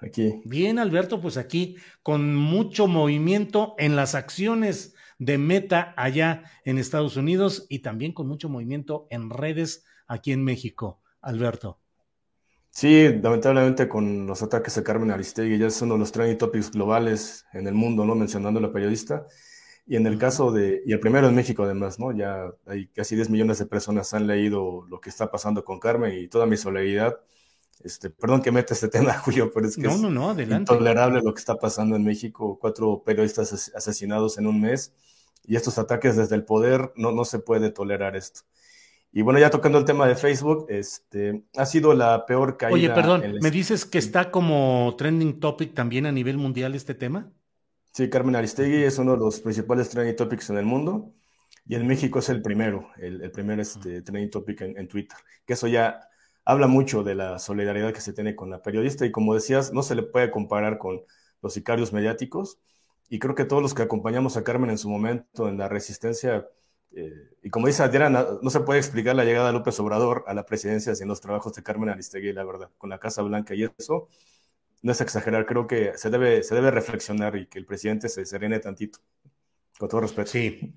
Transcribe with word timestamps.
Aquí. 0.00 0.42
Bien, 0.44 0.78
Alberto, 0.78 1.20
pues 1.20 1.36
aquí 1.36 1.76
con 2.02 2.34
mucho 2.34 2.86
movimiento 2.86 3.74
en 3.78 3.96
las 3.96 4.14
acciones 4.14 4.94
de 5.18 5.38
Meta 5.38 5.94
allá 5.96 6.44
en 6.64 6.78
Estados 6.78 7.16
Unidos 7.16 7.66
y 7.68 7.78
también 7.78 8.12
con 8.12 8.28
mucho 8.28 8.48
movimiento 8.48 9.06
en 9.10 9.30
redes 9.30 9.84
aquí 10.06 10.32
en 10.32 10.44
México. 10.44 11.00
Alberto. 11.20 11.80
Sí, 12.70 13.08
lamentablemente 13.22 13.88
con 13.88 14.26
los 14.26 14.42
ataques 14.42 14.76
a 14.76 14.84
Carmen 14.84 15.10
Aristegui 15.10 15.58
ya 15.58 15.68
es 15.68 15.80
uno 15.80 15.94
de 15.94 16.00
los 16.00 16.12
trending 16.12 16.36
topics 16.36 16.70
globales 16.70 17.46
en 17.54 17.66
el 17.66 17.74
mundo, 17.74 18.04
¿no? 18.04 18.14
Mencionando 18.14 18.60
a 18.60 18.62
la 18.62 18.72
periodista. 18.72 19.26
Y 19.86 19.96
en 19.96 20.06
el 20.06 20.18
caso 20.18 20.52
de, 20.52 20.82
y 20.84 20.92
el 20.92 21.00
primero 21.00 21.28
en 21.28 21.34
México 21.34 21.62
además, 21.62 21.98
¿no? 21.98 22.12
Ya 22.12 22.52
hay 22.66 22.88
casi 22.88 23.16
10 23.16 23.30
millones 23.30 23.58
de 23.58 23.66
personas 23.66 24.12
han 24.14 24.26
leído 24.26 24.84
lo 24.88 25.00
que 25.00 25.08
está 25.08 25.30
pasando 25.30 25.64
con 25.64 25.80
Carmen 25.80 26.18
y 26.18 26.28
toda 26.28 26.44
mi 26.44 26.56
solidaridad. 26.56 27.18
Este, 27.80 28.10
perdón 28.10 28.42
que 28.42 28.50
meta 28.52 28.74
este 28.74 28.88
tema, 28.88 29.12
Julio, 29.18 29.50
pero 29.52 29.66
es 29.66 29.76
que 29.76 29.82
No, 29.82 29.90
es 29.90 30.00
no, 30.00 30.10
no, 30.10 30.30
adelante. 30.30 30.72
intolerable 30.72 31.20
lo 31.22 31.34
que 31.34 31.40
está 31.40 31.56
pasando 31.56 31.96
en 31.96 32.04
México. 32.04 32.58
Cuatro 32.60 33.02
periodistas 33.04 33.52
as- 33.52 33.72
asesinados 33.74 34.38
en 34.38 34.46
un 34.46 34.60
mes 34.60 34.92
y 35.44 35.56
estos 35.56 35.78
ataques 35.78 36.16
desde 36.16 36.34
el 36.34 36.44
poder, 36.44 36.92
no, 36.96 37.12
no 37.12 37.24
se 37.24 37.38
puede 37.38 37.70
tolerar 37.70 38.16
esto. 38.16 38.40
Y 39.12 39.22
bueno, 39.22 39.38
ya 39.38 39.48
tocando 39.50 39.78
el 39.78 39.84
tema 39.84 40.06
de 40.06 40.16
Facebook, 40.16 40.66
este, 40.68 41.44
ha 41.56 41.64
sido 41.64 41.94
la 41.94 42.26
peor 42.26 42.56
caída. 42.56 42.74
Oye, 42.74 42.90
perdón, 42.90 43.24
en 43.24 43.36
la 43.36 43.40
¿me 43.40 43.50
dices 43.50 43.86
que 43.86 43.98
está 43.98 44.30
como 44.30 44.94
trending 44.98 45.38
topic 45.40 45.72
también 45.74 46.04
a 46.06 46.12
nivel 46.12 46.36
mundial 46.36 46.74
este 46.74 46.94
tema? 46.94 47.32
Sí, 47.92 48.10
Carmen 48.10 48.36
Aristegui 48.36 48.82
es 48.82 48.98
uno 48.98 49.12
de 49.12 49.18
los 49.18 49.40
principales 49.40 49.88
trending 49.88 50.16
topics 50.16 50.50
en 50.50 50.58
el 50.58 50.66
mundo 50.66 51.14
y 51.66 51.76
en 51.76 51.86
México 51.86 52.18
es 52.18 52.28
el 52.28 52.42
primero, 52.42 52.88
el, 52.98 53.22
el 53.22 53.30
primer 53.30 53.58
este, 53.60 54.02
trending 54.02 54.30
topic 54.30 54.60
en, 54.62 54.76
en 54.76 54.86
Twitter, 54.88 55.16
que 55.46 55.54
eso 55.54 55.66
ya 55.66 56.00
habla 56.46 56.68
mucho 56.68 57.02
de 57.02 57.16
la 57.16 57.38
solidaridad 57.38 57.92
que 57.92 58.00
se 58.00 58.12
tiene 58.12 58.36
con 58.36 58.48
la 58.48 58.62
periodista 58.62 59.04
y 59.04 59.10
como 59.10 59.34
decías, 59.34 59.72
no 59.72 59.82
se 59.82 59.96
le 59.96 60.04
puede 60.04 60.30
comparar 60.30 60.78
con 60.78 61.02
los 61.42 61.52
sicarios 61.52 61.92
mediáticos 61.92 62.60
y 63.10 63.18
creo 63.18 63.34
que 63.34 63.44
todos 63.44 63.60
los 63.62 63.74
que 63.74 63.82
acompañamos 63.82 64.36
a 64.36 64.44
Carmen 64.44 64.70
en 64.70 64.78
su 64.78 64.88
momento 64.88 65.48
en 65.48 65.58
la 65.58 65.68
resistencia, 65.68 66.46
eh, 66.92 67.30
y 67.42 67.50
como 67.50 67.66
dice 67.66 67.82
Adriana, 67.82 68.24
no 68.40 68.50
se 68.50 68.60
puede 68.60 68.78
explicar 68.78 69.16
la 69.16 69.24
llegada 69.24 69.48
de 69.48 69.54
López 69.54 69.78
Obrador 69.80 70.24
a 70.28 70.34
la 70.34 70.46
presidencia 70.46 70.94
sin 70.94 71.08
los 71.08 71.20
trabajos 71.20 71.52
de 71.52 71.64
Carmen 71.64 71.88
Aristegui, 71.88 72.32
la 72.32 72.44
verdad, 72.44 72.70
con 72.78 72.90
la 72.90 73.00
Casa 73.00 73.22
Blanca 73.22 73.54
y 73.54 73.64
eso 73.64 74.08
no 74.82 74.92
es 74.92 75.00
exagerar, 75.00 75.46
creo 75.46 75.66
que 75.66 75.98
se 75.98 76.10
debe, 76.10 76.44
se 76.44 76.54
debe 76.54 76.70
reflexionar 76.70 77.34
y 77.36 77.46
que 77.46 77.58
el 77.58 77.66
presidente 77.66 78.08
se 78.08 78.24
serene 78.24 78.60
tantito, 78.60 79.00
con 79.78 79.88
todo 79.88 80.02
respeto. 80.02 80.30
Sí, 80.30 80.74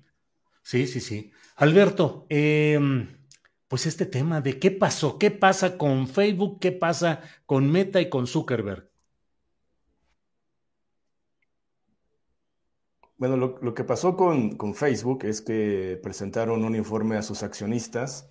sí, 0.64 0.88
sí, 0.88 1.00
sí. 1.00 1.32
Alberto, 1.56 2.26
eh, 2.28 2.78
pues 3.70 3.86
este 3.86 4.04
tema 4.04 4.40
de 4.40 4.58
qué 4.58 4.72
pasó, 4.72 5.16
qué 5.16 5.30
pasa 5.30 5.78
con 5.78 6.08
Facebook, 6.08 6.58
qué 6.60 6.72
pasa 6.72 7.22
con 7.46 7.70
Meta 7.70 8.00
y 8.00 8.10
con 8.10 8.26
Zuckerberg. 8.26 8.90
Bueno, 13.16 13.36
lo, 13.36 13.74
que 13.74 13.84
pasó 13.84 14.16
con, 14.16 14.56
con 14.56 14.74
Facebook 14.74 15.24
es 15.24 15.40
que 15.40 16.00
presentaron 16.02 16.64
un 16.64 16.74
informe 16.74 17.16
a 17.16 17.22
sus 17.22 17.44
accionistas 17.44 18.28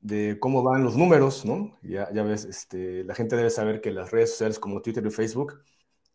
de 0.00 0.38
cómo 0.40 0.64
van 0.64 0.82
los 0.82 0.96
números, 0.96 1.44
¿no? 1.44 1.78
Ya, 1.82 2.12
ya 2.12 2.24
ves, 2.24 2.44
este, 2.44 3.04
la 3.04 3.14
gente 3.14 3.36
debe 3.36 3.50
saber 3.50 3.80
que 3.80 3.92
las 3.92 4.10
redes 4.10 4.30
sociales 4.30 4.58
como 4.58 4.82
Twitter 4.82 5.06
y 5.06 5.10
Facebook, 5.10 5.62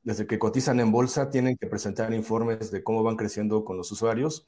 desde 0.04 0.28
que 0.28 0.40
cotizan 0.40 0.82
en 0.82 0.92
bolsa, 0.92 1.30
tienen 1.30 1.56
que 1.56 1.68
presentar 1.68 2.14
informes 2.14 2.70
de 2.72 2.84
cómo 2.84 3.02
van 3.02 3.16
creciendo 3.16 3.64
con 3.64 3.78
los 3.78 3.90
usuarios 3.94 4.46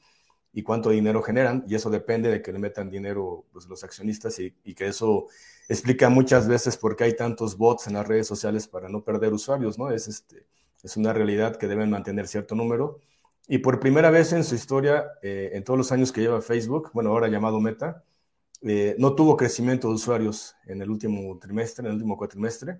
y 0.52 0.62
cuánto 0.62 0.90
dinero 0.90 1.22
generan, 1.22 1.64
y 1.68 1.74
eso 1.74 1.90
depende 1.90 2.28
de 2.28 2.42
que 2.42 2.52
le 2.52 2.58
metan 2.58 2.90
dinero 2.90 3.44
pues, 3.52 3.66
los 3.66 3.84
accionistas 3.84 4.38
y, 4.40 4.54
y 4.64 4.74
que 4.74 4.88
eso 4.88 5.26
explica 5.68 6.08
muchas 6.08 6.48
veces 6.48 6.76
por 6.76 6.96
qué 6.96 7.04
hay 7.04 7.16
tantos 7.16 7.56
bots 7.56 7.86
en 7.86 7.94
las 7.94 8.06
redes 8.06 8.26
sociales 8.26 8.66
para 8.66 8.88
no 8.88 9.04
perder 9.04 9.32
usuarios, 9.32 9.78
¿no? 9.78 9.90
Es, 9.90 10.08
este, 10.08 10.44
es 10.82 10.96
una 10.96 11.12
realidad 11.12 11.56
que 11.56 11.68
deben 11.68 11.90
mantener 11.90 12.26
cierto 12.26 12.56
número. 12.56 12.98
Y 13.46 13.58
por 13.58 13.78
primera 13.78 14.10
vez 14.10 14.32
en 14.32 14.42
su 14.42 14.56
historia, 14.56 15.06
eh, 15.22 15.50
en 15.54 15.62
todos 15.62 15.78
los 15.78 15.92
años 15.92 16.10
que 16.10 16.20
lleva 16.20 16.40
Facebook, 16.40 16.90
bueno, 16.92 17.10
ahora 17.10 17.28
llamado 17.28 17.60
Meta, 17.60 18.04
eh, 18.62 18.96
no 18.98 19.14
tuvo 19.14 19.36
crecimiento 19.36 19.88
de 19.88 19.94
usuarios 19.94 20.56
en 20.66 20.82
el 20.82 20.90
último 20.90 21.38
trimestre, 21.38 21.82
en 21.82 21.86
el 21.86 21.94
último 21.94 22.16
cuatrimestre. 22.16 22.78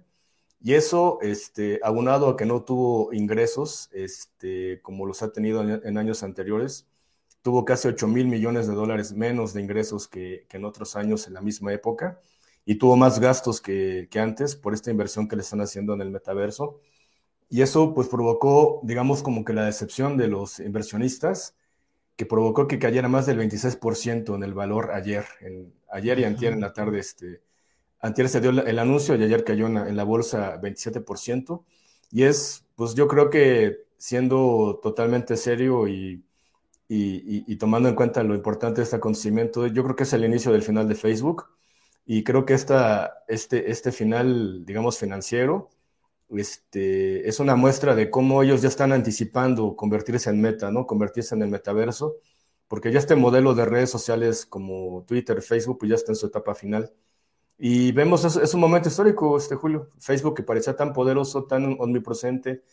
Y 0.60 0.74
eso, 0.74 1.18
este, 1.22 1.80
aunado 1.82 2.28
a 2.28 2.36
que 2.36 2.44
no 2.44 2.62
tuvo 2.64 3.12
ingresos, 3.12 3.88
este, 3.92 4.80
como 4.82 5.06
los 5.06 5.22
ha 5.22 5.32
tenido 5.32 5.62
en, 5.62 5.80
en 5.84 5.96
años 5.96 6.22
anteriores, 6.22 6.89
tuvo 7.42 7.64
casi 7.64 7.88
8 7.88 8.06
mil 8.08 8.26
millones 8.26 8.66
de 8.66 8.74
dólares 8.74 9.12
menos 9.12 9.54
de 9.54 9.62
ingresos 9.62 10.08
que, 10.08 10.46
que, 10.48 10.56
en 10.58 10.64
otros 10.64 10.96
años 10.96 11.26
en 11.26 11.34
la 11.34 11.40
misma 11.40 11.72
época 11.72 12.20
y 12.64 12.76
tuvo 12.76 12.96
más 12.96 13.18
gastos 13.20 13.60
que, 13.60 14.08
que 14.10 14.20
antes 14.20 14.56
por 14.56 14.74
esta 14.74 14.90
inversión 14.90 15.28
que 15.28 15.36
le 15.36 15.42
están 15.42 15.60
haciendo 15.60 15.94
en 15.94 16.02
el 16.02 16.10
metaverso. 16.10 16.80
Y 17.48 17.62
eso 17.62 17.94
pues 17.94 18.08
provocó, 18.08 18.80
digamos, 18.84 19.22
como 19.22 19.44
que 19.44 19.52
la 19.52 19.64
decepción 19.64 20.16
de 20.16 20.28
los 20.28 20.60
inversionistas, 20.60 21.56
que 22.16 22.26
provocó 22.26 22.68
que 22.68 22.78
cayera 22.78 23.08
más 23.08 23.26
del 23.26 23.38
26% 23.38 24.34
en 24.36 24.42
el 24.44 24.54
valor 24.54 24.90
ayer, 24.92 25.24
en, 25.40 25.72
ayer 25.90 26.20
y 26.20 26.24
antier 26.24 26.52
en 26.52 26.60
la 26.60 26.72
tarde. 26.72 27.00
Este, 27.00 27.42
antier 28.00 28.28
se 28.28 28.40
dio 28.40 28.50
el 28.50 28.78
anuncio 28.78 29.16
y 29.16 29.24
ayer 29.24 29.42
cayó 29.42 29.66
en 29.66 29.74
la, 29.74 29.88
en 29.88 29.96
la 29.96 30.04
bolsa 30.04 30.60
27%. 30.60 31.64
Y 32.12 32.24
es, 32.24 32.64
pues 32.76 32.94
yo 32.94 33.08
creo 33.08 33.30
que 33.30 33.78
siendo 33.96 34.80
totalmente 34.82 35.36
serio 35.36 35.88
y, 35.88 36.22
y, 36.92 37.44
y, 37.52 37.56
tomando 37.56 37.88
en 37.88 37.94
cuenta 37.94 38.24
lo 38.24 38.34
importante 38.34 38.80
de 38.80 38.82
este 38.84 38.96
acontecimiento, 38.96 39.68
yo 39.68 39.84
creo 39.84 39.94
que 39.94 40.02
es 40.02 40.12
el 40.12 40.24
inicio 40.24 40.50
del 40.50 40.62
final 40.62 40.88
de 40.88 40.96
Facebook. 40.96 41.46
Y 42.04 42.24
creo 42.24 42.44
que 42.44 42.54
esta, 42.54 43.22
este, 43.28 43.70
este 43.70 43.92
final, 43.92 44.64
digamos, 44.66 44.98
financiero, 44.98 45.70
este, 46.30 47.28
es 47.28 47.38
una 47.38 47.54
muestra 47.54 47.94
de 47.94 48.10
cómo 48.10 48.42
ellos 48.42 48.62
ya 48.62 48.68
están 48.68 48.92
anticipando 48.92 49.76
convertirse 49.76 50.30
en 50.30 50.40
meta, 50.40 50.72
¿no? 50.72 50.86
Convertirse 50.86 51.36
en 51.36 51.42
el 51.42 51.50
metaverso, 51.50 52.16
porque 52.66 52.90
ya 52.92 52.98
este 52.98 53.14
modelo 53.14 53.54
de 53.54 53.66
redes 53.66 53.90
sociales 53.90 54.44
como 54.44 55.04
Twitter, 55.06 55.42
Facebook, 55.42 55.78
pues 55.78 55.90
ya 55.90 55.94
está 55.96 56.10
en 56.12 56.16
su 56.16 56.26
etapa 56.26 56.56
final. 56.56 56.92
Y 57.58 57.92
vemos, 57.92 58.24
es, 58.24 58.34
es 58.36 58.54
un 58.54 58.60
momento 58.60 58.88
histórico, 58.88 59.36
este 59.36 59.54
Julio, 59.54 59.90
Facebook 59.98 60.34
que 60.36 60.42
parecía 60.42 60.74
tan 60.76 60.92
poderoso, 60.92 61.44
tan 61.44 61.76
omnipresente, 61.78 62.64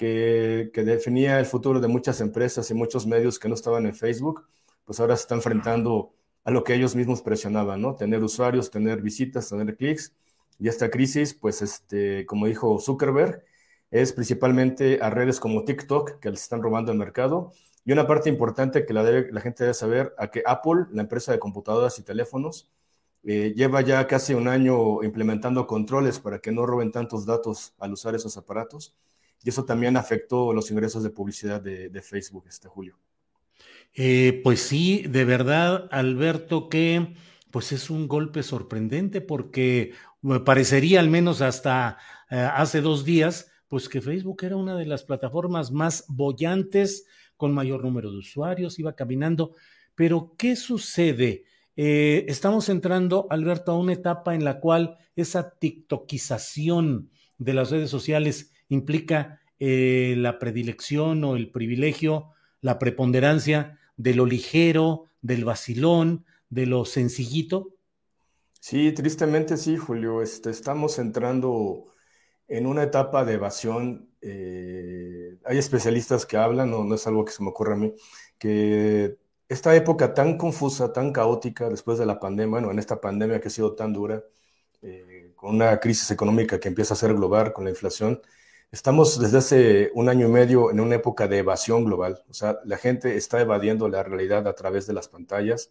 que, 0.00 0.82
definía 0.82 1.38
el 1.38 1.44
futuro 1.44 1.78
de 1.78 1.86
muchas 1.86 2.22
empresas 2.22 2.70
y 2.70 2.74
muchos 2.74 3.06
medios 3.06 3.38
que 3.38 3.48
no 3.48 3.54
estaban 3.54 3.84
en 3.84 3.94
Facebook, 3.94 4.46
pues 4.86 4.98
ahora 4.98 5.14
se 5.14 5.22
está 5.22 5.34
enfrentando 5.34 6.14
a 6.42 6.50
lo 6.50 6.64
que 6.64 6.74
ellos 6.74 6.96
mismos 6.96 7.20
presionaban, 7.20 7.82
¿no? 7.82 7.94
Tener 7.96 8.24
usuarios, 8.24 8.70
tener 8.70 9.02
visitas, 9.02 9.50
tener 9.50 9.76
clics. 9.76 10.14
Y 10.58 10.68
esta 10.68 10.90
crisis, 10.90 11.34
pues, 11.34 11.60
este, 11.60 12.24
como 12.24 12.46
dijo 12.46 12.78
Zuckerberg, 12.80 13.44
es 13.90 14.14
principalmente 14.14 15.00
a 15.02 15.10
redes 15.10 15.38
como 15.38 15.64
TikTok 15.64 16.18
que 16.18 16.30
les 16.30 16.42
están 16.42 16.62
robando 16.62 16.92
el 16.92 16.98
mercado. 16.98 17.52
Y 17.84 17.92
una 17.92 18.06
parte 18.06 18.30
importante 18.30 18.86
que 18.86 18.94
la 18.94 19.40
gente 19.42 19.64
debe 19.64 19.74
saber, 19.74 20.14
a 20.18 20.30
que 20.30 20.42
Apple, 20.46 20.86
la 20.92 21.02
empresa 21.02 21.32
de 21.32 21.38
computadoras 21.38 21.98
y 21.98 22.02
teléfonos, 22.02 22.70
eh, 23.24 23.52
lleva 23.54 23.82
ya 23.82 24.06
casi 24.06 24.32
un 24.32 24.48
año 24.48 25.02
implementando 25.02 25.66
controles 25.66 26.20
para 26.20 26.38
que 26.38 26.52
no 26.52 26.64
roben 26.64 26.90
tantos 26.90 27.26
datos 27.26 27.74
al 27.78 27.92
usar 27.92 28.14
esos 28.14 28.38
aparatos. 28.38 28.94
Y 29.42 29.48
eso 29.48 29.64
también 29.64 29.96
afectó 29.96 30.52
los 30.52 30.70
ingresos 30.70 31.02
de 31.02 31.10
publicidad 31.10 31.60
de, 31.60 32.02
Facebook 32.02 32.44
este 32.48 32.68
julio. 32.68 32.98
Eh, 33.94 34.40
pues 34.44 34.60
sí, 34.60 35.04
de 35.08 35.24
verdad, 35.24 35.88
Alberto, 35.90 36.68
que 36.68 37.14
pues 37.50 37.72
es 37.72 37.90
un 37.90 38.06
golpe 38.06 38.42
sorprendente 38.42 39.20
porque 39.20 39.92
me 40.22 40.40
parecería 40.40 41.00
al 41.00 41.10
menos 41.10 41.40
hasta 41.40 41.98
eh, 42.30 42.36
hace 42.36 42.80
dos 42.80 43.04
días, 43.04 43.50
pues 43.68 43.88
que 43.88 44.00
Facebook 44.00 44.44
era 44.44 44.56
una 44.56 44.76
de 44.76 44.86
las 44.86 45.02
plataformas 45.02 45.70
más 45.72 46.04
bollantes, 46.08 47.06
con 47.36 47.54
mayor 47.54 47.82
número 47.82 48.10
de 48.10 48.18
usuarios, 48.18 48.78
iba 48.78 48.94
caminando. 48.94 49.54
Pero, 49.94 50.34
¿qué 50.36 50.56
sucede? 50.56 51.44
Eh, 51.74 52.26
estamos 52.28 52.68
entrando, 52.68 53.26
Alberto, 53.30 53.72
a 53.72 53.78
una 53.78 53.94
etapa 53.94 54.34
en 54.34 54.44
la 54.44 54.60
cual 54.60 54.98
esa 55.16 55.58
tiktokización 55.58 57.10
de 57.38 57.54
las 57.54 57.70
redes 57.70 57.88
sociales 57.88 58.52
implica 58.70 59.40
eh, 59.58 60.14
la 60.16 60.38
predilección 60.38 61.22
o 61.24 61.36
el 61.36 61.50
privilegio, 61.50 62.30
la 62.62 62.78
preponderancia 62.78 63.78
de 63.96 64.14
lo 64.14 64.24
ligero, 64.24 65.04
del 65.20 65.44
vacilón, 65.44 66.24
de 66.48 66.64
lo 66.64 66.86
sencillito? 66.86 67.74
Sí, 68.58 68.92
tristemente 68.92 69.56
sí, 69.58 69.76
Julio. 69.76 70.22
Este, 70.22 70.50
estamos 70.50 70.98
entrando 70.98 71.86
en 72.48 72.66
una 72.66 72.82
etapa 72.82 73.24
de 73.24 73.34
evasión. 73.34 74.08
Eh, 74.22 75.38
hay 75.44 75.58
especialistas 75.58 76.26
que 76.26 76.36
hablan, 76.36 76.70
no, 76.70 76.84
no 76.84 76.94
es 76.94 77.06
algo 77.06 77.24
que 77.24 77.32
se 77.32 77.42
me 77.42 77.50
ocurra 77.50 77.74
a 77.74 77.78
mí, 77.78 77.94
que 78.38 79.18
esta 79.48 79.74
época 79.74 80.14
tan 80.14 80.38
confusa, 80.38 80.92
tan 80.92 81.12
caótica 81.12 81.68
después 81.68 81.98
de 81.98 82.06
la 82.06 82.20
pandemia, 82.20 82.50
bueno, 82.52 82.70
en 82.70 82.78
esta 82.78 83.00
pandemia 83.00 83.40
que 83.40 83.48
ha 83.48 83.50
sido 83.50 83.74
tan 83.74 83.92
dura, 83.92 84.22
eh, 84.82 85.32
con 85.36 85.56
una 85.56 85.80
crisis 85.80 86.10
económica 86.10 86.60
que 86.60 86.68
empieza 86.68 86.94
a 86.94 86.96
ser 86.96 87.14
global 87.14 87.52
con 87.52 87.64
la 87.64 87.70
inflación, 87.70 88.20
estamos 88.72 89.18
desde 89.20 89.38
hace 89.38 89.90
un 89.94 90.08
año 90.08 90.28
y 90.28 90.30
medio 90.30 90.70
en 90.70 90.80
una 90.80 90.96
época 90.96 91.28
de 91.28 91.38
evasión 91.38 91.84
global. 91.84 92.22
O 92.28 92.34
sea, 92.34 92.60
la 92.64 92.78
gente 92.78 93.16
está 93.16 93.40
evadiendo 93.40 93.88
la 93.88 94.02
realidad 94.02 94.46
a 94.48 94.54
través 94.54 94.86
de 94.86 94.92
las 94.92 95.08
pantallas 95.08 95.70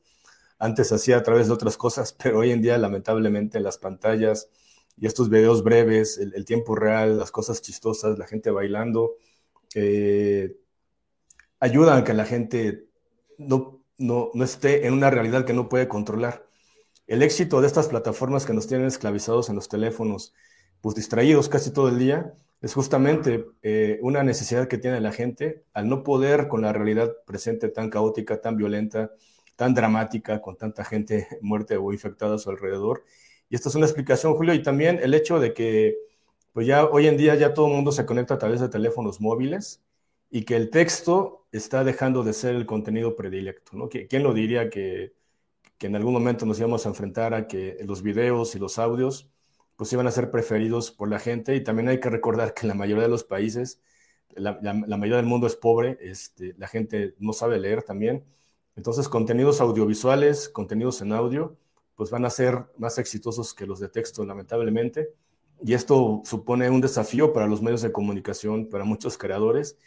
antes 0.59 0.91
hacía 0.91 1.17
a 1.17 1.23
través 1.23 1.47
de 1.47 1.53
otras 1.53 1.77
cosas, 1.77 2.13
pero 2.21 2.39
hoy 2.39 2.51
en 2.51 2.61
día 2.61 2.77
lamentablemente 2.77 3.59
las 3.59 3.77
pantallas 3.77 4.49
y 4.97 5.07
estos 5.07 5.29
videos 5.29 5.63
breves, 5.63 6.17
el, 6.17 6.43
tiempo 6.43 6.75
real, 6.75 7.17
las 7.17 7.31
cosas 7.31 7.61
chistosas, 7.61 8.19
la 8.19 8.27
gente 8.27 8.51
bailando, 8.51 9.15
eh, 9.73 10.57
ayudan 11.61 11.99
a 11.99 12.03
que 12.03 12.13
la 12.13 12.25
gente 12.25 12.89
no, 13.37 13.81
no, 13.97 14.29
no 14.33 14.43
esté 14.43 14.85
en 14.87 14.93
una 14.93 15.09
realidad 15.09 15.45
que 15.45 15.53
no 15.53 15.69
puede 15.69 15.87
controlar. 15.87 16.45
El 17.07 17.23
éxito 17.23 17.61
de 17.61 17.67
estas 17.67 17.87
plataformas 17.87 18.45
que 18.45 18.53
nos 18.53 18.67
tienen 18.67 18.87
esclavizados 18.87 19.47
en 19.47 19.55
los 19.55 19.69
teléfonos, 19.69 20.33
pues 20.81 20.95
distraídos 20.95 21.49
casi 21.49 21.71
todo 21.71 21.89
el 21.89 21.99
día, 21.99 22.33
es 22.61 22.73
justamente 22.73 23.45
eh, 23.61 23.99
una 24.01 24.23
necesidad 24.23 24.67
que 24.67 24.77
tiene 24.77 24.99
la 24.99 25.11
gente 25.11 25.63
al 25.73 25.87
no 25.87 26.03
poder 26.03 26.47
con 26.47 26.61
la 26.61 26.73
realidad 26.73 27.15
presente 27.25 27.69
tan 27.69 27.89
caótica, 27.89 28.41
tan 28.41 28.57
violenta, 28.57 29.11
tan 29.55 29.73
dramática, 29.73 30.41
con 30.41 30.57
tanta 30.57 30.83
gente 30.83 31.27
muerta 31.41 31.79
o 31.79 31.93
infectada 31.93 32.35
a 32.35 32.37
su 32.37 32.49
alrededor. 32.49 33.03
Y 33.49 33.55
esta 33.55 33.69
es 33.69 33.75
una 33.75 33.85
explicación, 33.85 34.35
Julio, 34.35 34.53
y 34.53 34.61
también 34.61 34.99
el 35.01 35.13
hecho 35.13 35.39
de 35.39 35.53
que, 35.53 35.97
pues 36.53 36.67
ya 36.67 36.85
hoy 36.85 37.07
en 37.07 37.17
día 37.17 37.35
ya 37.35 37.53
todo 37.53 37.67
el 37.67 37.73
mundo 37.73 37.91
se 37.91 38.05
conecta 38.05 38.35
a 38.35 38.37
través 38.37 38.59
de 38.61 38.69
teléfonos 38.69 39.21
móviles 39.21 39.81
y 40.29 40.43
que 40.43 40.55
el 40.55 40.69
texto 40.69 41.45
está 41.51 41.83
dejando 41.83 42.23
de 42.23 42.33
ser 42.33 42.55
el 42.55 42.65
contenido 42.65 43.15
predilecto, 43.15 43.77
¿no? 43.77 43.89
¿Quién 43.89 44.23
lo 44.23 44.33
diría 44.33 44.69
que, 44.69 45.13
que 45.77 45.87
en 45.87 45.95
algún 45.95 46.13
momento 46.13 46.45
nos 46.45 46.59
íbamos 46.59 46.85
a 46.85 46.89
enfrentar 46.89 47.33
a 47.33 47.47
que 47.47 47.77
los 47.85 48.03
videos 48.03 48.55
y 48.55 48.59
los 48.59 48.77
audios 48.79 49.29
pues 49.79 49.91
iban 49.93 50.05
a 50.05 50.11
ser 50.11 50.29
preferidos 50.29 50.91
por 50.91 51.09
la 51.09 51.17
gente? 51.17 51.55
Y 51.55 51.63
también 51.63 51.89
hay 51.89 51.99
que 51.99 52.11
recordar 52.11 52.53
que 52.53 52.67
la 52.67 52.75
mayoría 52.75 53.05
de 53.05 53.09
los 53.09 53.23
países, 53.23 53.81
la, 54.35 54.59
la 54.61 54.97
mayoría 54.97 55.17
del 55.17 55.25
mundo 55.25 55.47
es 55.47 55.55
pobre, 55.55 55.97
este, 56.01 56.53
la 56.59 56.67
gente 56.67 57.15
no 57.17 57.33
sabe 57.33 57.57
leer 57.57 57.81
también, 57.81 58.25
entonces, 58.79 59.09
contenidos 59.09 59.59
audiovisuales, 59.59 60.47
contenidos 60.47 61.01
en 61.01 61.11
audio, 61.11 61.57
pues 61.95 62.11
van 62.11 62.23
a 62.23 62.29
ser 62.29 62.63
más 62.77 62.97
exitosos 62.97 63.53
que 63.53 63.65
los 63.65 63.77
de 63.81 63.89
texto, 63.89 64.23
lamentablemente. 64.23 65.13
Y 65.61 65.73
esto 65.73 66.21
supone 66.23 66.69
un 66.69 66.79
desafío 66.79 67.33
para 67.33 67.45
los 67.45 67.61
medios 67.61 67.81
de 67.81 67.91
comunicación, 67.91 68.69
para 68.69 68.85
muchos 68.85 69.17
creadores. 69.17 69.77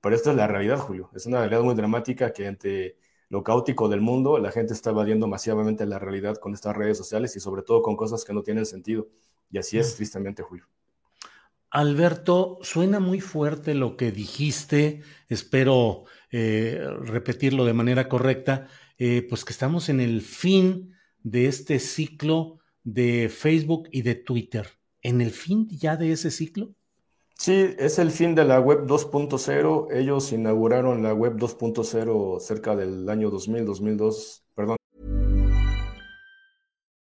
Pero 0.00 0.16
esta 0.16 0.30
es 0.30 0.36
la 0.36 0.46
realidad, 0.46 0.78
Julio. 0.78 1.10
Es 1.14 1.26
una 1.26 1.40
realidad 1.40 1.60
muy 1.60 1.74
dramática 1.74 2.32
que 2.32 2.46
ante 2.46 2.96
lo 3.28 3.44
caótico 3.44 3.86
del 3.90 4.00
mundo, 4.00 4.38
la 4.38 4.50
gente 4.50 4.72
está 4.72 4.90
evadiendo 4.90 5.26
masivamente 5.26 5.84
la 5.84 5.98
realidad 5.98 6.38
con 6.38 6.54
estas 6.54 6.74
redes 6.74 6.96
sociales 6.96 7.36
y 7.36 7.40
sobre 7.40 7.60
todo 7.62 7.82
con 7.82 7.96
cosas 7.96 8.24
que 8.24 8.32
no 8.32 8.42
tienen 8.42 8.64
sentido. 8.64 9.08
Y 9.50 9.58
así 9.58 9.78
es, 9.78 9.96
tristemente, 9.96 10.42
Julio. 10.42 10.66
Alberto, 11.70 12.58
suena 12.62 12.98
muy 12.98 13.20
fuerte 13.20 13.74
lo 13.74 13.96
que 13.96 14.10
dijiste, 14.10 15.02
espero 15.28 16.04
eh, 16.30 16.82
repetirlo 17.02 17.64
de 17.64 17.74
manera 17.74 18.08
correcta, 18.08 18.68
eh, 18.96 19.26
pues 19.28 19.44
que 19.44 19.52
estamos 19.52 19.88
en 19.88 20.00
el 20.00 20.22
fin 20.22 20.94
de 21.22 21.46
este 21.46 21.78
ciclo 21.78 22.58
de 22.84 23.28
Facebook 23.28 23.88
y 23.92 24.02
de 24.02 24.14
Twitter. 24.14 24.66
¿En 25.02 25.20
el 25.20 25.30
fin 25.30 25.68
ya 25.68 25.96
de 25.96 26.12
ese 26.12 26.30
ciclo? 26.30 26.74
Sí, 27.36 27.74
es 27.78 27.98
el 27.98 28.10
fin 28.10 28.34
de 28.34 28.44
la 28.44 28.58
web 28.58 28.86
2.0. 28.86 29.88
Ellos 29.92 30.32
inauguraron 30.32 31.02
la 31.02 31.14
web 31.14 31.36
2.0 31.36 32.40
cerca 32.40 32.74
del 32.74 33.08
año 33.08 33.30
2000, 33.30 33.64
2002, 33.64 34.44
perdón. 34.54 34.77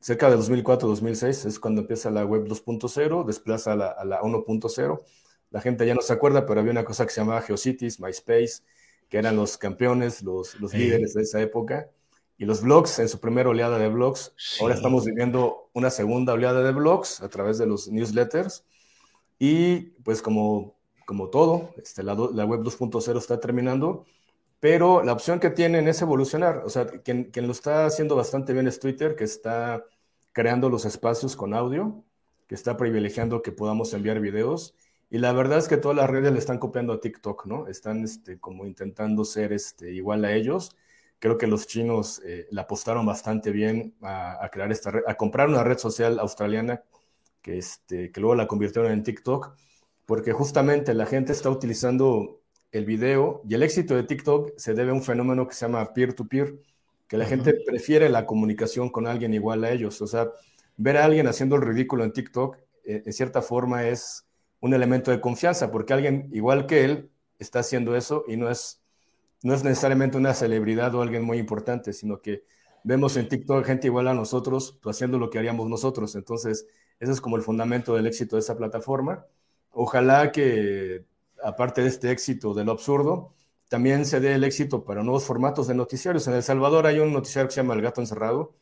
Cerca 0.00 0.30
de 0.30 0.36
2004-2006 0.36 1.46
es 1.46 1.58
cuando 1.58 1.82
empieza 1.82 2.10
la 2.10 2.24
web 2.24 2.46
2.0, 2.46 3.24
desplaza 3.24 3.72
a 3.72 3.76
la, 3.76 3.88
a 3.88 4.04
la 4.04 4.20
1.0. 4.20 5.02
La 5.50 5.60
gente 5.60 5.86
ya 5.86 5.94
no 5.94 6.00
se 6.00 6.12
acuerda, 6.12 6.46
pero 6.46 6.60
había 6.60 6.72
una 6.72 6.84
cosa 6.84 7.06
que 7.06 7.12
se 7.12 7.20
llamaba 7.20 7.42
GeoCities, 7.42 8.00
MySpace, 8.00 8.62
que 9.08 9.18
eran 9.18 9.36
los 9.36 9.56
campeones, 9.58 10.22
los, 10.22 10.58
los 10.60 10.74
líderes 10.74 11.14
de 11.14 11.22
esa 11.22 11.40
época. 11.40 11.90
Y 12.38 12.44
los 12.44 12.62
blogs, 12.62 12.98
en 12.98 13.08
su 13.08 13.18
primera 13.18 13.48
oleada 13.48 13.78
de 13.78 13.88
blogs, 13.88 14.34
ahora 14.60 14.74
estamos 14.74 15.06
viviendo 15.06 15.70
una 15.72 15.90
segunda 15.90 16.34
oleada 16.34 16.62
de 16.62 16.72
blogs 16.72 17.22
a 17.22 17.28
través 17.30 17.56
de 17.56 17.66
los 17.66 17.88
newsletters. 17.88 18.64
Y 19.38 19.92
pues 20.02 20.20
como, 20.20 20.76
como 21.06 21.30
todo, 21.30 21.70
este, 21.78 22.02
la, 22.02 22.14
la 22.14 22.44
web 22.44 22.60
2.0 22.60 23.16
está 23.16 23.40
terminando, 23.40 24.04
pero 24.66 25.04
la 25.04 25.12
opción 25.12 25.38
que 25.38 25.50
tienen 25.50 25.86
es 25.86 26.02
evolucionar. 26.02 26.62
O 26.64 26.70
sea, 26.70 26.88
quien, 26.88 27.30
quien, 27.30 27.46
lo 27.46 27.52
está 27.52 27.86
haciendo 27.86 28.16
bastante 28.16 28.52
bien 28.52 28.66
es 28.66 28.80
Twitter, 28.80 29.14
que 29.14 29.22
está 29.22 29.84
creando 30.32 30.68
los 30.68 30.84
espacios 30.84 31.36
con 31.36 31.54
audio, 31.54 32.04
que 32.48 32.56
está 32.56 32.76
privilegiando 32.76 33.42
que 33.42 33.52
podamos 33.52 33.94
enviar 33.94 34.18
videos. 34.18 34.74
Y 35.08 35.18
la 35.18 35.32
verdad 35.32 35.58
es 35.58 35.68
que 35.68 35.76
todas 35.76 35.96
las 35.96 36.10
redes 36.10 36.32
le 36.32 36.40
están 36.40 36.58
copiando 36.58 36.94
a 36.94 37.00
TikTok, 37.00 37.46
¿no? 37.46 37.68
Están 37.68 38.02
este, 38.02 38.40
como 38.40 38.66
intentando 38.66 39.24
ser 39.24 39.52
este, 39.52 39.92
igual 39.92 40.24
a 40.24 40.32
ellos. 40.32 40.76
Creo 41.20 41.38
que 41.38 41.46
los 41.46 41.68
chinos 41.68 42.20
eh, 42.24 42.48
le 42.50 42.60
apostaron 42.60 43.06
bastante 43.06 43.52
bien 43.52 43.94
a, 44.02 44.48
crear 44.50 44.72
esta 44.72 44.90
red, 44.90 45.04
a 45.06 45.14
comprar 45.14 45.48
una 45.48 45.62
red 45.62 45.78
social 45.78 46.18
australiana 46.18 46.82
que, 47.40 47.58
este, 47.58 48.10
que 48.10 48.20
luego 48.20 48.34
la 48.34 48.48
convirtieron 48.48 48.90
en 48.90 49.04
TikTok, 49.04 49.54
porque 50.06 50.32
justamente 50.32 50.92
la 50.92 51.06
gente 51.06 51.30
está 51.30 51.50
utilizando 51.50 52.40
el 52.72 52.84
video 52.84 53.42
y 53.48 53.54
el 53.54 53.62
éxito 53.62 53.94
de 53.94 54.02
TikTok 54.02 54.52
se 54.56 54.74
debe 54.74 54.90
a 54.90 54.94
un 54.94 55.02
fenómeno 55.02 55.46
que 55.46 55.54
se 55.54 55.66
llama 55.66 55.92
peer-to-peer. 55.92 56.44
peer 56.46 56.54
to 56.54 56.60
peer 56.60 56.76
que 57.08 57.16
la 57.16 57.26
gente 57.26 57.54
prefiere 57.64 58.08
la 58.08 58.26
comunicación 58.26 58.90
con 58.90 59.06
alguien 59.06 59.32
igual 59.34 59.64
a 59.64 59.70
ellos. 59.70 60.00
O 60.02 60.06
sea, 60.06 60.30
ver 60.76 60.96
a 60.96 61.04
alguien 61.04 61.28
haciendo 61.28 61.56
el 61.56 61.62
ridículo 61.62 62.04
en 62.04 62.12
TikTok, 62.12 62.56
eh, 62.84 63.02
en 63.06 63.12
cierta 63.12 63.42
forma, 63.42 63.86
es 63.86 64.26
un 64.60 64.74
elemento 64.74 65.10
de 65.10 65.20
confianza, 65.20 65.70
porque 65.70 65.92
alguien 65.92 66.28
igual 66.32 66.66
que 66.66 66.84
él 66.84 67.10
está 67.38 67.60
haciendo 67.60 67.94
eso 67.96 68.24
y 68.26 68.36
no 68.36 68.50
es, 68.50 68.82
no 69.42 69.54
es 69.54 69.62
necesariamente 69.62 70.16
una 70.16 70.34
celebridad 70.34 70.94
o 70.94 71.02
alguien 71.02 71.22
muy 71.22 71.38
importante, 71.38 71.92
sino 71.92 72.20
que 72.20 72.42
vemos 72.82 73.16
en 73.16 73.28
TikTok 73.28 73.64
gente 73.64 73.86
igual 73.86 74.08
a 74.08 74.14
nosotros 74.14 74.78
pues, 74.82 74.96
haciendo 74.96 75.18
lo 75.18 75.30
que 75.30 75.38
haríamos 75.38 75.68
nosotros. 75.68 76.16
Entonces, 76.16 76.66
ese 76.98 77.12
es 77.12 77.20
como 77.20 77.36
el 77.36 77.42
fundamento 77.42 77.94
del 77.94 78.06
éxito 78.06 78.36
de 78.36 78.40
esa 78.40 78.56
plataforma. 78.56 79.26
Ojalá 79.70 80.32
que, 80.32 81.04
aparte 81.46 81.82
de 81.82 81.88
este 81.88 82.10
éxito 82.10 82.54
de 82.54 82.64
lo 82.64 82.72
absurdo, 82.72 83.32
también 83.68 84.04
se 84.04 84.20
dé 84.20 84.34
el 84.34 84.44
éxito 84.44 84.84
para 84.84 85.02
nuevos 85.02 85.24
formatos 85.24 85.68
de 85.68 85.74
noticiarios. 85.74 86.26
En 86.26 86.34
El 86.34 86.42
Salvador 86.42 86.86
hay 86.86 86.98
un 86.98 87.12
noticiario 87.12 87.48
que 87.48 87.54
se 87.54 87.60
llama 87.60 87.74
El 87.74 87.82
Gato 87.82 88.00
Encerrado, 88.00 88.54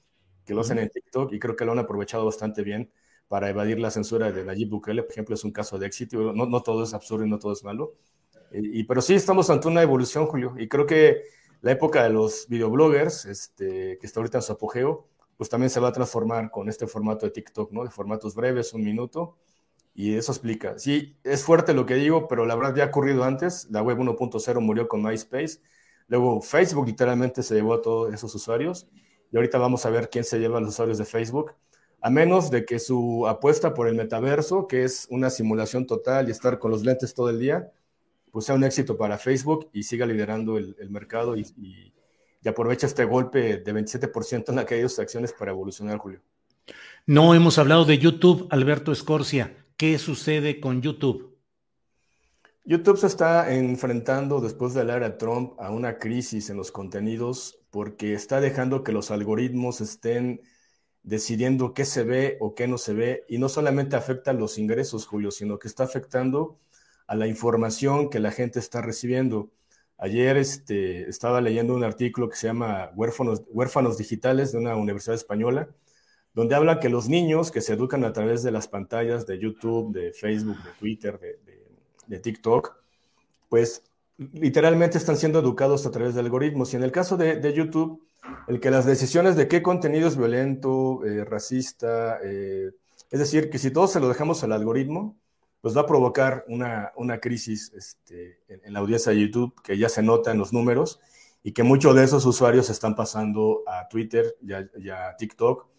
que 0.45 0.53
lo 0.53 0.61
hacen 0.61 0.79
en 0.79 0.91
TikTok 0.91 1.33
y 1.33 1.39
creo 1.39 1.57
que 1.57 1.65
lo 1.65 1.73
han 1.73 1.79
aprovechado 1.79 2.27
bastante 2.27 2.63
bien 2.63 2.91
para 3.27 3.49
evadir 3.49 3.79
la 3.79 3.91
censura 3.91 4.31
de 4.31 4.45
Nayib 4.45 4.69
Bukele, 4.69 5.03
por 5.03 5.13
ejemplo, 5.13 5.35
es 5.35 5.45
un 5.45 5.53
caso 5.53 5.79
de 5.79 5.87
éxito. 5.87 6.35
No, 6.35 6.47
no 6.47 6.63
todo 6.63 6.85
es 6.85 6.93
absurdo 6.93 7.25
y 7.25 7.31
no 7.31 7.39
todo 7.39 7.53
es 7.53 7.65
malo. 7.65 7.95
Y, 8.53 8.85
pero 8.85 9.01
sí 9.01 9.15
estamos 9.15 9.49
ante 9.51 9.67
una 9.67 9.83
evolución, 9.83 10.27
Julio, 10.27 10.55
y 10.59 10.69
creo 10.69 10.87
que 10.87 11.23
la 11.63 11.73
época 11.73 12.05
de 12.05 12.11
los 12.11 12.47
videobloggers, 12.49 13.25
este, 13.25 13.99
que 13.99 14.07
está 14.07 14.21
ahorita 14.21 14.39
en 14.39 14.43
su 14.43 14.53
apogeo, 14.53 15.09
pues 15.37 15.49
también 15.49 15.71
se 15.71 15.81
va 15.81 15.89
a 15.89 15.93
transformar 15.93 16.51
con 16.51 16.69
este 16.69 16.87
formato 16.87 17.27
de 17.27 17.33
TikTok, 17.33 17.73
¿no? 17.73 17.83
De 17.83 17.91
formatos 17.91 18.35
breves, 18.35 18.75
un 18.75 18.85
minuto, 18.85 19.39
y 19.95 20.17
eso 20.17 20.33
explica. 20.33 20.77
Sí, 20.79 21.17
es 21.23 21.45
fuerte 21.45 21.73
lo 21.73 21.87
que 21.87 21.95
digo, 21.95 22.27
pero 22.27 22.45
la 22.47 22.57
verdad 22.57 22.75
ya 22.75 22.85
ha 22.85 22.89
ocurrido 22.89 23.23
antes. 23.23 23.69
La 23.71 23.81
web 23.81 23.99
1.0 23.99 24.61
murió 24.61 24.89
con 24.89 25.03
MySpace. 25.03 25.61
Luego 26.09 26.43
Facebook 26.43 26.87
literalmente 26.87 27.45
se 27.45 27.55
llevó 27.55 27.75
a 27.75 27.83
todos 27.83 28.13
esos 28.13 28.35
usuarios. 28.35 28.89
Y 29.31 29.37
ahorita 29.37 29.57
vamos 29.59 29.87
a 29.87 29.91
ver 29.91 30.11
quién 30.11 30.25
se 30.25 30.41
lleva 30.41 30.59
a 30.59 30.61
los 30.61 30.71
usuarios 30.71 30.99
de 30.99 31.05
Facebook. 31.05 31.53
A 32.01 32.11
menos 32.11 32.51
de 32.51 32.65
que 32.65 32.81
su 32.81 33.27
apuesta 33.29 33.73
por 33.73 33.87
el 33.87 33.95
metaverso, 33.95 34.67
que 34.67 34.83
es 34.83 35.07
una 35.11 35.31
simulación 35.31 35.87
total 35.87 36.29
y 36.29 36.33
estar 36.33 36.59
con 36.59 36.73
los 36.73 36.85
lentes 36.85 37.15
todo 37.15 37.31
el 37.31 37.39
día, 37.39 37.73
pues 38.33 38.47
sea 38.47 38.57
un 38.57 38.65
éxito 38.65 38.97
para 38.97 39.17
Facebook 39.17 39.71
y 39.73 39.85
siga 39.85 40.07
liderando 40.07 40.59
el, 40.59 40.91
mercado 40.91 41.37
y, 41.37 41.43
y, 41.57 41.95
y, 42.43 42.49
aprovecha 42.49 42.87
este 42.87 43.05
golpe 43.05 43.59
de 43.59 43.75
27% 43.75 44.51
en 44.51 44.59
aquellas 44.59 44.99
acciones 44.99 45.33
para 45.33 45.53
evolucionar, 45.53 45.99
Julio. 45.99 46.21
No 47.07 47.35
hemos 47.35 47.59
hablado 47.59 47.85
de 47.85 47.97
YouTube, 47.97 48.49
Alberto 48.51 48.93
Escorcia. 48.93 49.64
¿Qué 49.77 49.99
sucede 49.99 50.61
con 50.61 50.83
YouTube? 50.83 51.37
YouTube 52.65 52.97
se 52.97 53.09
está 53.09 53.53
enfrentando 53.53 54.41
después 54.41 54.73
de 54.73 54.85
la 54.85 54.95
era 54.95 55.19
Trump 55.19 55.61
a 55.61 55.73
una 55.73 55.99
crisis 55.99 56.49
en 56.49 56.57
los 56.57 56.71
contenidos 56.71 57.59
porque 57.71 58.15
está 58.15 58.41
dejando 58.41 58.85
que 58.85 58.93
los 58.93 59.11
algoritmos 59.11 59.81
estén 59.81 60.43
decidiendo 61.03 61.75
qué 61.75 61.85
se 61.85 62.05
ve 62.05 62.37
o 62.41 62.55
qué 62.55 62.69
no 62.69 62.79
se 62.79 62.95
ve 62.95 63.25
y 63.29 63.39
no 63.39 63.49
solamente 63.49 63.97
afecta 63.97 64.31
a 64.31 64.35
los 64.35 64.59
ingresos, 64.59 65.07
Julio, 65.07 65.33
sino 65.33 65.59
que 65.59 65.67
está 65.67 65.83
afectando 65.83 66.61
a 67.09 67.17
la 67.17 67.27
información 67.27 68.11
que 68.11 68.21
la 68.21 68.31
gente 68.31 68.61
está 68.61 68.81
recibiendo. 68.81 69.51
Ayer 69.99 70.37
este, 70.37 71.09
estaba 71.09 71.41
leyendo 71.41 71.75
un 71.75 71.83
artículo 71.83 72.29
que 72.29 72.37
se 72.37 72.47
llama 72.47 72.93
Huérfanos, 72.95 73.43
Huérfanos 73.49 73.99
Digitales 73.99 74.53
de 74.53 74.59
una 74.59 74.77
universidad 74.77 75.17
española 75.17 75.69
donde 76.35 76.57
habla 76.57 76.81
que 76.81 76.89
los 76.89 77.09
niños 77.09 77.53
que 77.53 77.61
se 77.61 77.75
educan 77.75 78.05
a 78.05 78.13
través 78.13 78.43
de 78.43 78.51
las 78.51 78.67
pantallas 78.67 79.25
de 79.27 79.39
YouTube, 79.39 79.93
de 79.93 80.13
Facebook, 80.13 80.57
de 80.63 80.71
Twitter, 80.79 81.21
de, 82.09 82.19
TikTok, 82.19 82.77
pues 83.49 83.83
literalmente 84.19 84.99
están 84.99 85.17
siendo 85.17 85.39
educados 85.39 85.87
a 85.87 85.91
través 85.91 86.15
de 86.15 86.21
algoritmos. 86.21 86.73
Y 86.73 86.77
en 86.77 86.83
el 86.83 86.93
caso 86.93 87.17
de, 87.17 87.53
YouTube, 87.53 88.05
el 88.49 88.61
que 88.61 88.71
las 88.71 88.85
decisiones 88.85 89.37
de 89.37 89.49
qué 89.49 89.63
contenido 89.63 90.09
es 90.09 90.17
violento, 90.17 91.05
eh, 91.05 91.25
racista, 91.25 92.19
eh, 92.23 92.73
es 93.11 93.19
decir, 93.19 93.49
que 93.49 93.59
si 93.59 93.71
todos 93.71 93.93
se 93.93 94.01
lo 94.01 94.09
dejamos 94.09 94.43
al 94.43 94.53
algoritmo, 94.53 95.17
pues 95.61 95.77
va 95.77 95.83
a 95.83 95.87
provocar 95.87 96.45
una, 96.49 96.93
crisis 97.21 97.73
este, 97.75 98.41
en, 98.49 98.73
la 98.73 98.81
audiencia 98.81 99.13
de 99.13 99.21
YouTube 99.21 99.55
que 99.63 99.79
ya 99.79 99.89
se 99.89 100.03
nota 100.03 100.33
en 100.33 100.39
los 100.39 100.53
números 100.53 101.01
y 101.43 101.53
que 101.53 101.63
muchos 101.63 101.95
de 101.95 102.05
esos 102.05 102.27
usuarios 102.27 102.71
están 102.71 102.95
pasando 102.97 103.63
a 103.67 103.89
Twitter 103.89 104.37
y 104.43 104.91
a 104.91 105.17
TikTok 105.17 105.74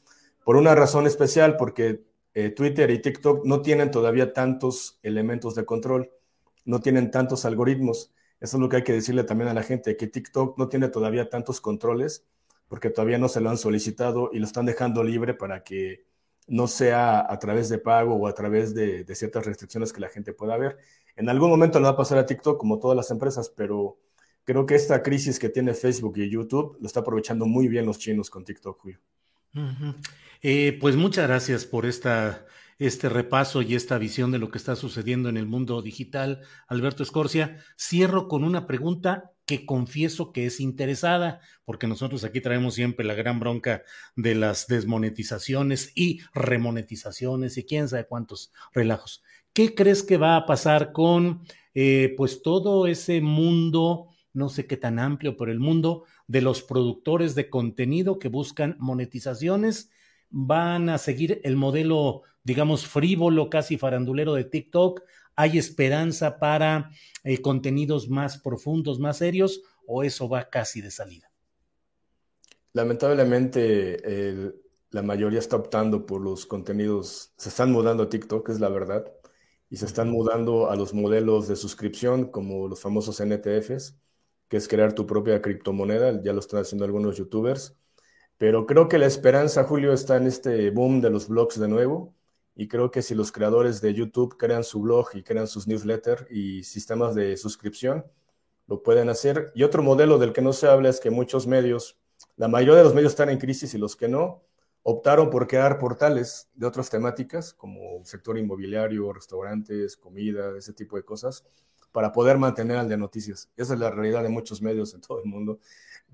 por 0.46 0.58
una 0.58 0.76
razón 0.76 1.08
especial, 1.08 1.58
porque 1.58 2.06
eh, 2.36 2.52
Twitter 2.52 2.92
y 2.92 3.02
TikTok 3.02 3.46
no 3.46 3.64
tienen 3.64 3.90
todavía 3.90 4.32
tantos 4.32 5.00
elementos 5.02 5.56
de 5.56 5.66
control, 5.66 6.12
no 6.66 6.82
tienen 6.82 7.10
tantos 7.10 7.46
algoritmos. 7.46 8.14
Eso 8.40 8.58
es 8.58 8.62
lo 8.62 8.70
que 8.70 8.78
hay 8.78 8.84
que 8.84 8.94
decirle 8.94 9.24
también 9.24 9.50
a 9.50 9.56
la 9.56 9.64
gente, 9.64 9.98
que 9.98 10.06
TikTok 10.06 10.60
no 10.60 10.70
tiene 10.70 10.90
todavía 10.90 11.30
tantos 11.30 11.62
controles 11.62 12.28
porque 12.68 12.92
todavía 12.92 13.18
no 13.18 13.28
se 13.28 13.42
lo 13.42 13.50
han 13.50 13.58
solicitado 13.58 14.30
y 14.34 14.38
lo 14.38 14.46
están 14.46 14.68
dejando 14.68 15.04
libre 15.04 15.34
para 15.34 15.64
que 15.64 16.06
no 16.48 16.68
sea 16.68 17.26
a 17.28 17.40
través 17.40 17.68
de 17.70 17.80
pago 17.80 18.14
o 18.16 18.28
a 18.28 18.36
través 18.36 18.76
de, 18.76 19.04
de 19.04 19.16
ciertas 19.16 19.48
restricciones 19.48 19.92
que 19.92 20.02
la 20.02 20.10
gente 20.10 20.32
pueda 20.32 20.58
ver. 20.58 20.78
En 21.16 21.28
algún 21.28 21.50
momento 21.50 21.80
le 21.80 21.86
va 21.86 21.92
a 21.92 21.98
pasar 21.98 22.20
a 22.20 22.26
TikTok 22.28 22.60
como 22.60 22.78
todas 22.78 22.96
las 22.96 23.10
empresas, 23.10 23.50
pero 23.50 23.98
creo 24.44 24.68
que 24.68 24.76
esta 24.76 25.02
crisis 25.02 25.40
que 25.40 25.50
tiene 25.50 25.74
Facebook 25.74 26.18
y 26.18 26.30
YouTube 26.30 26.78
lo 26.80 26.86
está 26.86 27.00
aprovechando 27.00 27.48
muy 27.48 27.68
bien 27.68 27.88
los 27.88 27.98
chinos 27.98 28.30
con 28.30 28.46
TikTok, 28.46 28.80
Julio. 28.80 29.00
Eh, 30.42 30.78
pues 30.80 30.96
muchas 30.96 31.28
gracias 31.28 31.66
por 31.66 31.86
esta, 31.86 32.46
este 32.78 33.10
repaso 33.10 33.62
y 33.62 33.76
esta 33.76 33.98
visión 33.98 34.32
de 34.32 34.40
lo 34.40 34.50
que 34.50 34.58
está 34.58 34.76
sucediendo 34.76 35.30
en 35.30 35.38
el 35.38 35.46
mundo 35.46 35.82
digital, 35.82 36.42
Alberto 36.68 37.04
Escorcia. 37.04 37.58
Cierro 37.78 38.28
con 38.28 38.44
una 38.44 38.68
pregunta 38.68 39.32
que 39.46 39.66
confieso 39.66 40.32
que 40.32 40.46
es 40.46 40.60
interesada, 40.60 41.40
porque 41.66 41.88
nosotros 41.88 42.24
aquí 42.24 42.42
traemos 42.42 42.74
siempre 42.74 43.06
la 43.06 43.14
gran 43.14 43.40
bronca 43.40 43.84
de 44.16 44.36
las 44.36 44.68
desmonetizaciones 44.68 45.92
y 45.96 46.22
remonetizaciones 46.34 47.58
y 47.58 47.64
quién 47.64 47.88
sabe 47.88 48.08
cuántos 48.08 48.52
relajos. 48.74 49.24
¿Qué 49.54 49.74
crees 49.76 50.04
que 50.04 50.18
va 50.18 50.36
a 50.36 50.46
pasar 50.46 50.92
con 50.92 51.46
eh, 51.74 52.14
pues 52.18 52.42
todo 52.42 52.88
ese 52.88 53.22
mundo, 53.22 54.08
no 54.34 54.50
sé 54.50 54.66
qué 54.66 54.78
tan 54.78 55.00
amplio, 55.00 55.38
pero 55.38 55.52
el 55.52 55.60
mundo 55.60 56.06
de 56.28 56.42
los 56.42 56.62
productores 56.62 57.36
de 57.36 57.50
contenido 57.50 58.20
que 58.20 58.30
buscan 58.30 58.76
monetizaciones 58.80 59.90
van 60.30 60.90
a 60.90 60.98
seguir 60.98 61.42
el 61.44 61.56
modelo, 61.56 62.24
digamos, 62.44 62.88
frívolo, 62.88 63.50
casi 63.50 63.78
farandulero 63.78 64.34
de 64.34 64.44
TikTok? 64.44 65.02
¿Hay 65.36 65.58
esperanza 65.58 66.40
para 66.40 66.90
eh, 67.24 67.42
contenidos 67.42 68.10
más 68.10 68.38
profundos, 68.38 69.00
más 69.00 69.18
serios, 69.18 69.62
o 69.86 70.04
eso 70.04 70.28
va 70.28 70.50
casi 70.50 70.82
de 70.82 70.92
salida? 70.92 71.32
Lamentablemente, 72.74 74.54
la 74.92 75.02
mayoría 75.02 75.40
está 75.40 75.56
optando 75.56 76.06
por 76.06 76.22
los 76.22 76.46
contenidos, 76.46 77.34
se 77.38 77.50
están 77.50 77.72
mudando 77.72 78.04
a 78.04 78.10
TikTok, 78.10 78.50
es 78.50 78.60
la 78.60 78.70
verdad, 78.70 79.06
y 79.70 79.78
se 79.78 79.86
están 79.86 80.10
mudando 80.10 80.70
a 80.70 80.76
los 80.76 80.94
modelos 80.94 81.48
de 81.48 81.56
suscripción, 81.56 82.32
como 82.32 82.68
los 82.68 82.82
famosos 82.82 83.22
NTFs, 83.22 83.98
que 84.48 84.58
es 84.58 84.68
crear 84.68 84.94
tu 84.94 85.06
propia 85.06 85.42
criptomoneda, 85.42 86.22
ya 86.22 86.34
lo 86.34 86.40
están 86.40 86.62
haciendo 86.62 86.86
algunos 86.86 87.18
youtubers 87.18 87.76
pero 88.38 88.66
creo 88.66 88.88
que 88.90 88.98
la 88.98 89.06
esperanza, 89.06 89.64
Julio, 89.64 89.94
está 89.94 90.18
en 90.18 90.28
este 90.28 90.70
boom 90.70 91.02
de 91.02 91.10
los 91.10 91.28
blogs 91.28 91.60
de 91.60 91.68
nuevo. 91.68 92.14
Y 92.56 92.68
creo 92.68 92.92
que 92.92 93.02
si 93.02 93.16
los 93.16 93.32
creadores 93.32 93.82
de 93.82 93.94
YouTube 93.94 94.38
crean 94.38 94.64
su 94.64 94.82
blog 94.82 95.10
y 95.14 95.24
crean 95.24 95.48
sus 95.48 95.68
newsletters 95.68 96.26
y 96.32 96.64
sistemas 96.64 97.16
de 97.16 97.38
suscripción, 97.38 98.06
lo 98.68 98.82
pueden 98.84 99.10
hacer. 99.10 99.52
Y 99.56 99.64
otro 99.64 99.84
modelo 99.84 100.18
del 100.18 100.34
que 100.34 100.42
no 100.42 100.54
se 100.54 100.68
habla 100.68 100.90
es 100.90 101.00
que 101.00 101.10
muchos 101.10 101.48
medios, 101.48 101.98
la 102.38 102.48
mayoría 102.48 102.78
de 102.78 102.84
los 102.84 102.96
medios 102.96 103.14
están 103.14 103.30
en 103.30 103.40
crisis 103.40 103.74
y 103.74 103.78
los 103.78 103.96
que 103.96 104.08
no, 104.08 104.44
optaron 104.84 105.30
por 105.30 105.48
crear 105.48 105.80
portales 105.80 106.50
de 106.54 106.68
otras 106.68 106.90
temáticas, 106.90 107.54
como 107.54 108.04
sector 108.06 108.38
inmobiliario, 108.38 109.12
restaurantes, 109.12 109.98
comida, 109.98 110.58
ese 110.58 110.74
tipo 110.74 110.96
de 110.96 111.04
cosas, 111.04 111.46
para 111.96 112.12
poder 112.12 112.38
mantener 112.38 112.76
al 112.76 112.90
de 112.90 112.98
noticias. 112.98 113.50
Esa 113.56 113.74
es 113.74 113.80
la 113.80 113.90
realidad 113.90 114.22
de 114.22 114.28
muchos 114.28 114.62
medios 114.62 114.94
en 114.94 115.00
todo 115.00 115.24
el 115.24 115.30
mundo 115.30 115.60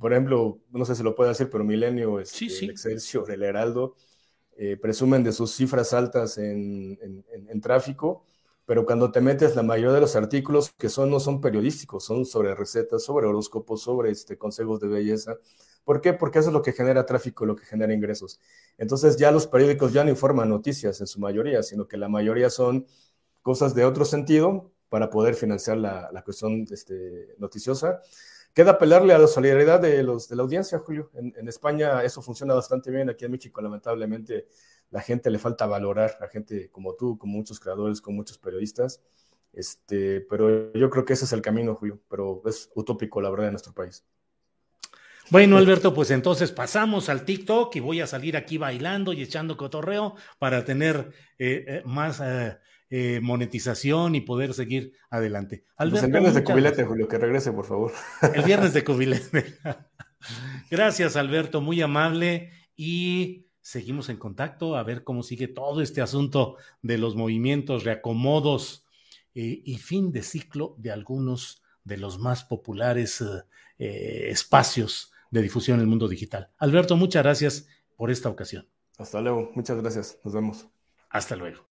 por 0.02 0.14
ejemplo, 0.14 0.60
no 0.72 0.84
sé 0.84 0.96
si 0.96 1.04
lo 1.04 1.16
puede 1.16 1.30
decir, 1.30 1.50
pero 1.52 1.64
Milenio, 1.64 2.20
este, 2.20 2.48
el 2.48 2.72
Excelsior, 2.72 3.30
el 3.30 3.44
Heraldo, 3.44 3.96
eh, 4.58 4.76
presumen 4.76 5.24
de 5.24 5.32
sus 5.32 5.56
cifras 5.56 5.94
altas 5.94 6.40
en, 6.40 6.98
tráfico, 7.62 8.26
pero 8.66 8.84
cuando 8.84 9.12
te 9.12 9.22
metes, 9.22 9.56
la 9.56 9.62
mayoría 9.62 9.94
de 9.94 10.02
los 10.02 10.16
artículos 10.16 10.72
que 10.72 10.90
son 10.90 11.12
no 11.12 11.20
son 11.20 11.40
periodísticos, 11.40 12.04
son 12.04 12.26
sobre 12.26 12.56
recetas, 12.56 13.04
sobre 13.04 13.28
horóscopos, 13.28 13.84
sobre 13.84 14.10
este, 14.10 14.40
consejos 14.40 14.80
de 14.80 14.88
belleza. 14.88 15.38
¿Por 15.84 16.02
qué? 16.02 16.14
Porque 16.14 16.40
eso 16.40 16.50
es 16.50 16.54
lo 16.54 16.64
que 16.64 16.74
genera 16.74 17.06
tráfico, 17.06 17.46
lo 17.46 17.56
que 17.56 17.66
genera 17.66 17.94
ingresos. 17.94 18.40
Entonces 18.80 19.18
ya 19.18 19.32
los 19.32 19.46
periódicos 19.46 19.94
ya 19.94 20.04
no 20.04 20.10
informan 20.10 20.50
noticias 20.50 21.00
en 21.02 21.08
su 21.08 21.20
mayoría, 21.20 21.62
sino 21.62 21.88
que 21.88 21.98
la 21.98 22.10
mayoría 22.10 22.50
son 22.50 22.88
cosas 23.44 23.76
de 23.76 23.86
otro 23.86 24.04
sentido 24.04 24.72
para 24.92 25.10
poder 25.10 25.36
financiar 25.36 25.78
la, 25.78 26.10
la 26.12 26.22
cuestión 26.22 26.66
este, 26.70 27.34
noticiosa. 27.38 28.02
Queda 28.54 28.72
apelarle 28.72 29.14
a 29.14 29.20
la 29.20 29.28
solidaridad 29.28 29.80
de, 29.80 30.04
los, 30.04 30.28
de 30.28 30.36
la 30.36 30.44
audiencia, 30.44 30.80
Julio. 30.80 31.10
En, 31.14 31.48
España 31.48 32.04
eso 32.04 32.22
funciona 32.22 32.54
bastante 32.54 32.92
bien. 32.92 33.10
Aquí 33.10 33.24
en 33.24 33.32
México, 33.32 33.62
lamentablemente, 33.62 34.50
la 34.90 35.00
gente 35.00 35.32
le 35.32 35.40
falta 35.40 35.66
valorar, 35.66 36.18
a 36.20 36.28
gente 36.28 36.70
como 36.72 36.96
tú, 36.96 37.18
como 37.18 37.38
muchos 37.38 37.58
creadores, 37.62 38.02
como 38.02 38.18
muchos 38.18 38.38
periodistas. 38.38 39.02
Este, 39.54 40.20
pero 40.30 40.74
yo 40.74 40.90
creo 40.90 41.06
que 41.06 41.14
ese 41.14 41.24
es 41.24 41.32
el 41.32 41.42
camino, 41.42 41.74
Julio. 41.74 42.02
Pero 42.10 42.42
es 42.46 42.70
utópico, 42.76 43.22
la 43.22 43.30
verdad, 43.30 43.48
en 43.48 43.54
nuestro 43.54 43.74
país. 43.74 44.04
Bueno, 45.30 45.56
Alberto, 45.56 45.94
pues 45.94 46.12
entonces 46.12 46.52
pasamos 46.52 47.08
al 47.08 47.24
TikTok 47.24 47.74
y 47.78 47.80
voy 47.80 48.02
a 48.02 48.08
salir 48.08 48.36
aquí 48.36 48.58
bailando 48.58 49.14
y 49.14 49.22
echando 49.22 49.56
cotorreo 49.56 50.16
para 50.38 50.66
tener 50.66 51.14
eh, 51.40 51.64
eh, 51.66 51.82
más 51.86 52.20
eh, 52.20 52.58
monetización 53.22 54.16
y 54.16 54.22
poder 54.22 54.54
seguir 54.54 54.94
adelante. 55.10 55.64
Pues 55.78 56.04
el 56.04 56.12
viernes 56.12 56.34
de 56.34 56.44
cubilete, 56.44 56.84
Julio, 56.84 57.08
que 57.08 57.18
regrese, 57.18 57.52
por 57.52 57.66
favor. 57.66 57.92
El 58.34 58.44
viernes 58.44 58.74
de 58.74 58.84
cubilete. 58.86 59.58
Gracias, 60.70 61.16
Alberto, 61.16 61.62
muy 61.62 61.82
amable 61.82 62.52
y 62.76 63.48
seguimos 63.62 64.10
en 64.10 64.18
contacto 64.18 64.76
a 64.76 64.84
ver 64.84 65.04
cómo 65.04 65.24
sigue 65.24 65.48
todo 65.48 65.82
este 65.82 66.02
asunto 66.02 66.58
de 66.82 66.98
los 66.98 67.16
movimientos, 67.16 67.84
reacomodos 67.84 68.86
y 69.34 69.78
fin 69.78 70.12
de 70.12 70.24
ciclo 70.24 70.76
de 70.78 70.92
algunos 70.92 71.64
de 71.86 71.98
los 71.98 72.20
más 72.20 72.44
populares 72.44 73.24
espacios 73.78 75.12
de 75.32 75.42
difusión 75.42 75.78
en 75.78 75.82
el 75.82 75.88
mundo 75.88 76.08
digital. 76.08 76.52
Alberto, 76.58 76.96
muchas 76.98 77.24
gracias 77.24 77.68
por 77.96 78.12
esta 78.12 78.30
ocasión. 78.30 78.68
Hasta 78.98 79.22
luego, 79.22 79.52
muchas 79.56 79.78
gracias. 79.82 80.20
Nos 80.24 80.34
vemos. 80.34 80.68
Hasta 81.10 81.36
luego. 81.36 81.71